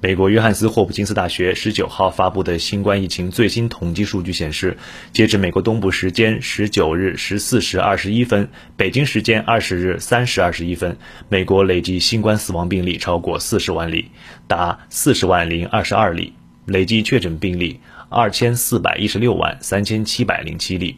[0.00, 4.78] 美国约翰斯霍普金斯大学十九号发布的新冠疫情最新统计数据显示，
[5.12, 10.96] 截至美国东部时间十九日十四时二十一分，北京时间二十日三时二十一分，
[11.28, 14.12] 美国累计新冠死亡病例超过四十万例，
[14.46, 16.32] 达四十万零二十二例；
[16.64, 20.96] 累计确诊病例二千四百一十六万三千七百零七例。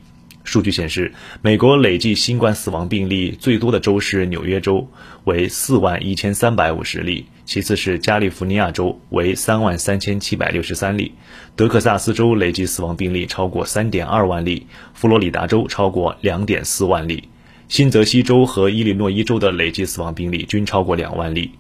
[0.51, 1.13] 数据显示，
[1.43, 4.89] 美国累计新冠死亡病例最多的州是纽约州，
[5.23, 11.13] 为四万一千三百五十例；其次是加利福尼亚州，为三万三千七百六十三例；
[11.55, 17.23] 德克萨斯州累计死亡病例超过三点二万例；佛罗里达州超过两点四万例；
[17.69, 21.53] 新泽西州和伊利诺伊州的累计死亡病例均超过两万例；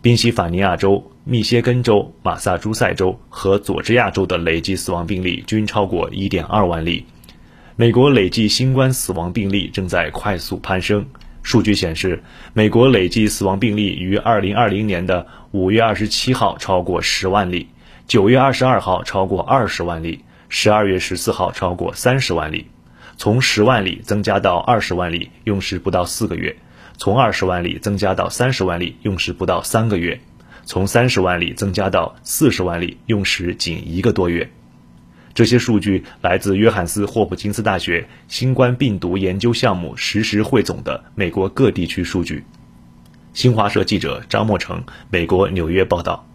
[0.00, 7.04] 宾夕法尼亚州、密歇根州、马萨诸塞州和佐治亚州的累计死亡病例均超过一点二万例。
[7.74, 11.06] 美国累计新冠死亡病例正在快速攀升。
[11.42, 12.22] 数据显示，
[12.52, 17.68] 美国累计死亡病例于2020年的5月27号超过10万例
[18.08, 22.66] ，9月22号超过20万例，12月14号超过30万例。
[23.16, 26.54] 从10万例增加到20万例，用时不到四个月；
[26.98, 30.18] 从20万例增加到30万例，用时不到三个月；
[30.64, 34.50] 从30万例增加到40万例，用时仅一个多月。
[35.34, 42.44] 这些数据来自约翰斯霍普金斯大学新冠病毒研究项目实时汇总的美国各地区数据。
[43.32, 46.26] 新华社记者张默成，美国纽约报道。